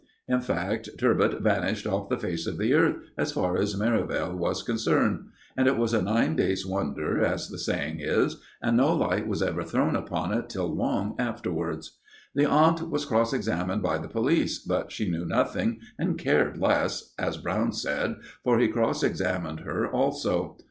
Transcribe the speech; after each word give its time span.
In 0.27 0.41
fact, 0.41 0.89
"Turbot" 0.97 1.41
vanished 1.43 1.85
off 1.85 2.09
the 2.09 2.17
face 2.17 2.47
of 2.47 2.57
the 2.57 2.73
earth 2.73 2.95
as 3.19 3.31
far 3.31 3.55
as 3.59 3.77
Merivale 3.77 4.35
was 4.35 4.63
concerned; 4.63 5.27
and 5.55 5.67
it 5.67 5.77
was 5.77 5.93
a 5.93 6.01
nine 6.01 6.35
days' 6.35 6.65
wonder, 6.65 7.23
as 7.23 7.49
the 7.49 7.59
saying 7.59 7.99
is, 7.99 8.37
and 8.63 8.75
no 8.77 8.95
light 8.95 9.27
was 9.27 9.43
ever 9.43 9.63
thrown 9.63 9.95
upon 9.95 10.33
it 10.33 10.49
till 10.49 10.75
long 10.75 11.13
afterwards. 11.19 11.99
The 12.33 12.45
aunt 12.47 12.89
was 12.89 13.05
cross 13.05 13.31
examined 13.31 13.83
by 13.83 13.99
the 13.99 14.09
police; 14.09 14.57
but 14.57 14.91
she 14.91 15.07
knew 15.11 15.23
nothing, 15.23 15.77
and 15.99 16.17
cared 16.17 16.57
less, 16.57 17.13
as 17.19 17.37
Brown 17.37 17.71
said, 17.71 18.15
for 18.43 18.57
he 18.57 18.69
cross 18.69 19.03
examined 19.03 19.59
her 19.59 19.87
also. 19.87 20.57